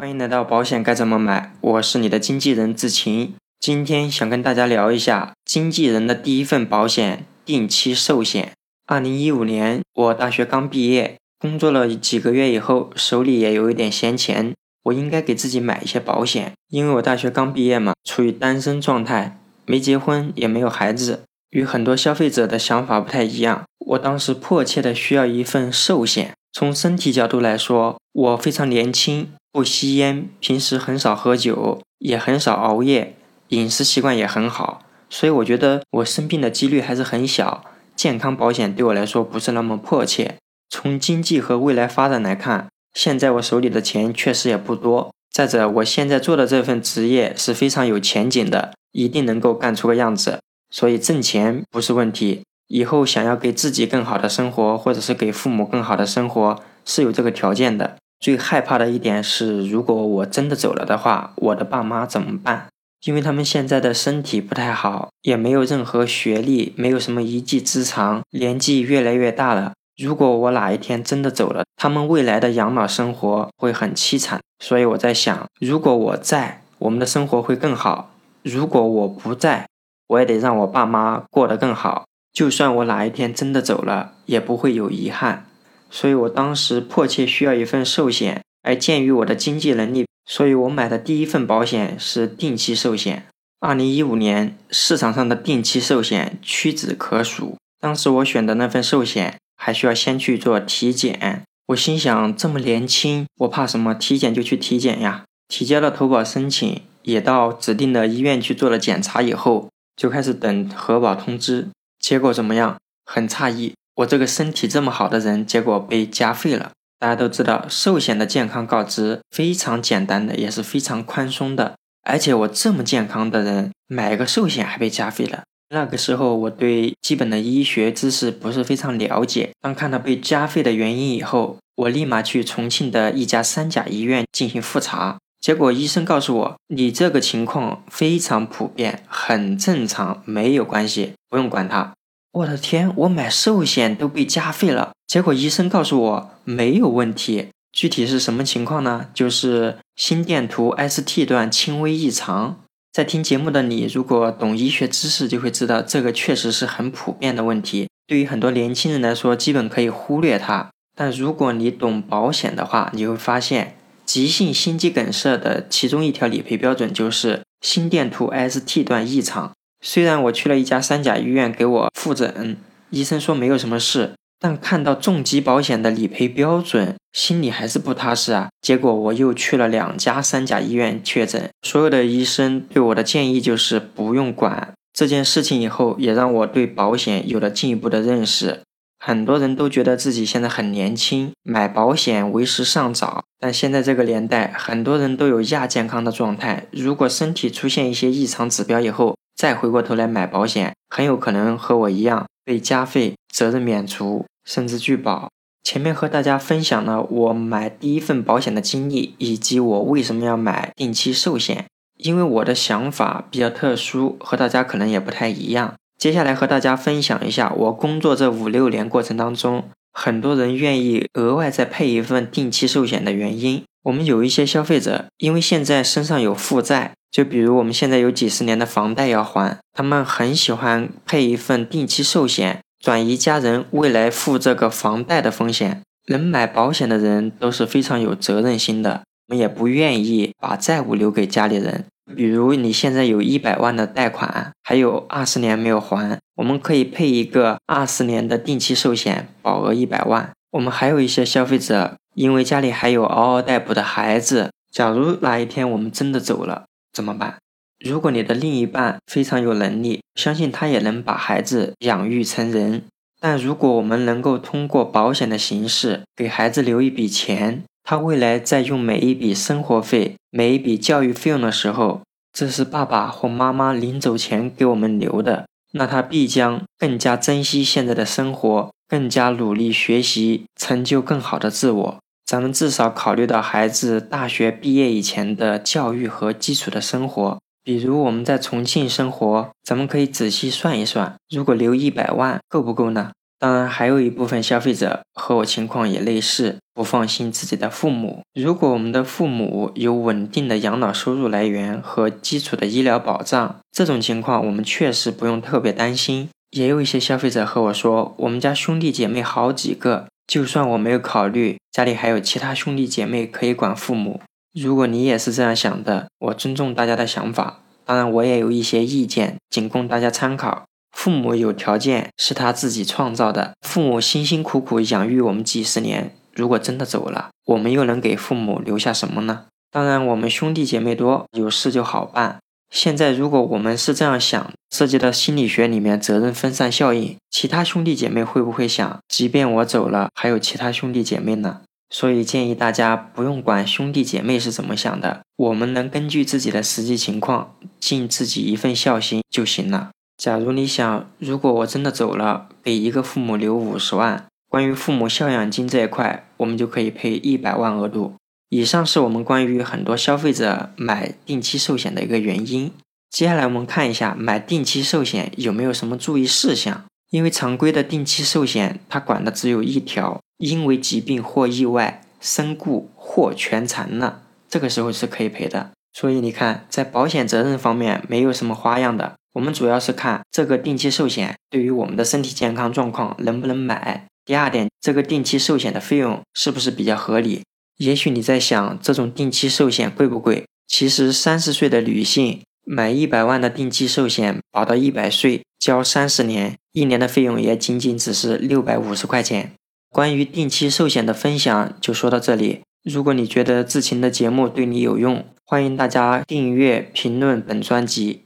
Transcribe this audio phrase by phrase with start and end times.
[0.00, 3.34] 欢迎来到保险该怎么买，我是你的经纪人志晴。
[3.58, 8.52] 今天想跟大家聊一下经纪人的第一份保险——定期寿险。
[8.86, 16.54] 二零一五年，我大学刚毕业，工作了几个月以后，手里也有一点闲钱，我应该给自己买一些保险。
[16.70, 19.36] 因为我大学刚毕业嘛，处于单身状态，
[19.66, 23.64] 没结婚，也没有孩子，与很多消费者的想法不太一样。
[23.88, 26.32] 我当时迫切的需要一份寿险。
[26.50, 29.30] 从身体角度来说，我非常年轻。
[29.52, 33.16] 不吸烟，平时很少喝酒，也很少熬夜，
[33.48, 37.64] 饮食习惯也很好，所以我觉得我生病的几率还是很小。
[37.96, 40.36] 健康保险对我来说不是那么迫切。
[40.70, 45.12] 从经济和未来发展来看，现在我手里的钱确实也不多。
[45.32, 50.40] 再者，我现在做的这份职业是非常有前景的，一定能够干出个样子，
[50.70, 52.42] 所以挣钱不是问题。
[52.68, 57.96] 以后想要给自己更好的生活，或者是给父母更好的生活，是有这个条件的。
[58.20, 62.66] 最害怕的一点是，如果我真的走了的话，我的爸妈怎么办？
[63.06, 69.72] 因为他们现在的身体不太好，也没有任何学历，没有什么一技之长，年纪越来越大了。
[69.96, 74.40] 如果我哪一天真的走了，他们未来的养老生活会很凄惨。
[74.62, 78.10] 所以我在想，如果我在，我们的生活会更好；
[78.42, 79.66] 如果我不在，
[80.08, 82.04] 我也得让我爸妈过得更好。
[82.34, 85.46] 就算我哪一天真的走了，也不会有遗憾。
[85.90, 93.26] 所以我当时迫切需要一份寿险，而鉴于我的经济能力，所以我买的第一份保险是定期寿险。
[93.58, 101.42] 二零一五年市场上的定期寿险屈指可数，当时我选的那份寿险还需要先去做体检。
[101.66, 103.94] 我心想，这么年轻，我怕什么？
[103.94, 105.24] 体检就去体检呀！
[105.48, 111.68] 提交了投保申请，也到指定的医院去做了检查以后，就开始等核保通知。
[111.98, 112.78] 结果怎么样？
[113.04, 113.74] 很诧异。
[114.00, 116.70] 我这个身体这么好的人，结果被加费了。
[116.98, 121.74] 大家都知道，寿险的健康告知非常简单的，也是非常宽松的。
[122.02, 125.42] 而且我这么健康的人，买个寿险还被加费了。
[125.68, 129.50] 那个时候我对基本的医学知识不是非常了解。
[129.60, 135.18] 当看到被加费的原因以后，我立马去重庆的一家三甲医院进行复查。
[135.40, 141.92] 结果医生告诉我，你这个情况非常普遍，很正常，没有关系，不用管它。
[142.32, 147.48] 我的天，我买寿险都被加费了，结果医生告诉我没有问题。
[147.72, 149.06] 具体是什么情况呢？
[149.12, 152.60] 就是心电图 ST 段轻微异常。
[152.92, 157.88] 在听节目的你，如果懂医学知识，就会知道这个确实是很普遍的问题。
[158.06, 160.70] 对于很多年轻人来说，基本可以忽略它。
[160.96, 169.52] 但如果你懂保险的话，你会发现，急性心肌梗塞的其中一条理赔标准就是心电图 ST 段异常。
[169.80, 172.56] 虽然我去了一家三甲医院给我复诊，
[172.90, 178.50] 医生说没有什么事，但看到重疾保险的理赔标准，心里还是不踏实啊。
[178.60, 185.60] 结果我又去了两家三甲医院确诊，所有的医生对我的建议就是不用管这件事情。
[185.60, 188.60] 以后也让我对保险有了进一步的认识。
[189.02, 196.66] 很多人都觉得自己现在很年轻，买保险为时尚早，但现在这个年代，很多人都有亚健康的状态。
[196.70, 205.30] 如果身体出现一些异常指标以后，再回过头来买保险，很有可能和我一样被加费、责任免除，甚至拒保。
[205.62, 211.64] 前面和大家分享了我买第一份保险的经历，以及我为什么要买定期寿险。
[211.96, 215.72] 因为我的想法比较特殊，和大家可能也不太一样。
[215.96, 219.64] 接下来和大家分享一下我工作这五六年过程当中，
[219.94, 223.64] 很多人愿意额外再配一份定期寿险的原因。
[223.84, 226.92] 我们有一些消费者，因为现在身上有负债。
[227.10, 235.82] 就比如我们现在有几十年的房贷要还，他们很喜欢配一份定期寿险，转移家人未来付这个房贷的风险。
[236.06, 241.84] 能买保险的人都是非常有责任心的，我们也不愿意把债务留给家里人。
[242.16, 250.30] 比如你现在有一百万的贷款，还有二十年没有还，我们可以配一个二十年的定期寿险，保额一百万。
[250.50, 256.64] 我们还有一些消费者，因为家里还有嗷嗷待哺的孩子，假如哪一天我们真的走了。
[256.92, 257.36] 怎么办？
[257.78, 262.82] 如果你的另一半非常有能力，相信他也能把孩子养育成人。
[263.18, 272.00] 但如果我们能够通过保险的形式给孩子留一笔钱，他未来在用每一笔生活费、每一笔教育费用的时候，
[272.32, 281.98] 这是爸爸或妈妈临走前给我们留的，那他必将更加珍惜现在的生活，更加努力学习，成就更好的自我。
[282.30, 293.10] 咱们至少考虑到孩子大学毕业以前的教育和基础的生活，比如我们在重庆生活，咱们可以仔细算一算，如果留一百万够不够呢？
[293.40, 298.22] 当然，还有一部分消费者和我情况也类似，不放心自己的父母。
[298.34, 306.28] 如果我们的父母有稳定的养老收入来源和基础的医疗保障，这种情况我们确实不用特别担心。
[306.50, 314.20] 也有一些消费者和我说，我们家兄弟姐妹好几个，就算我没有考虑，家里还有其他兄弟姐妹可以管父母。
[314.54, 320.62] 如果你也是这样想的，我尊重大家的想法，当然我也有一些意见，仅供大家参考。
[320.96, 329.46] 父母有条件是他自己创造的，父母辛辛苦苦养育我们几十年，如果真的走了，我们又能给父母留下什么呢？
[329.72, 332.38] 当然，我们兄弟姐妹多，有事就好办。
[332.70, 341.62] 现在如果我们是这样想，涉及到心理学里面责任分散效应，其他兄弟姐妹会不会想，即便我走了，还有其他兄弟姐妹呢？
[341.92, 349.90] 所以建议大家不用管兄弟姐妹是怎么想的，我们能根据自己的实际情况，尽自己一份孝心就行了。
[350.16, 358.14] 假如你想，如果我真的走了，给一个父母留五十万，关于父母孝养金这一块，我们就可以配一百万额度。
[358.50, 362.70] 以上是我们关于很多消费者买定期寿险的一个原因。
[363.08, 366.84] 接下来我们看一下买定期寿险有没有什么注意事项。
[367.10, 375.72] 因为常规的定期寿险，它管的只有一条，因为疾病或意外身故或全残了，这个时候是可以赔的。
[375.92, 379.14] 所以你看，在保险责任方面没有什么花样的。
[379.32, 384.06] 我们主要是看这个定期寿险对于我们的身体健康状况能不能买。
[384.24, 387.42] 第二点，这个定期寿险的费用是不是比较合理？
[387.80, 390.44] 也许你在想，这种定期寿险贵不贵？
[390.68, 399.52] 其实三十岁的女性买一百万的定期寿险，保到一百岁，交三十年，一年的费用也仅仅只是六百五十块钱。
[399.88, 402.60] 关于定期寿险的分享就说到这里。
[402.84, 408.24] 如果你觉得志勤的节目对你有用，欢迎大家订阅、评论本专辑。